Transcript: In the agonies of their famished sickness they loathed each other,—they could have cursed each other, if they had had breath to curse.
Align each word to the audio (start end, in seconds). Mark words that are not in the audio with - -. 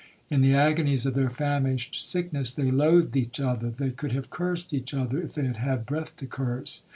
In 0.31 0.41
the 0.41 0.55
agonies 0.55 1.05
of 1.05 1.13
their 1.13 1.29
famished 1.29 1.93
sickness 2.03 2.51
they 2.55 2.71
loathed 2.71 3.15
each 3.15 3.39
other,—they 3.39 3.91
could 3.91 4.13
have 4.13 4.31
cursed 4.31 4.73
each 4.73 4.95
other, 4.95 5.21
if 5.21 5.33
they 5.35 5.45
had 5.45 5.57
had 5.57 5.85
breath 5.85 6.15
to 6.15 6.25
curse. 6.25 6.81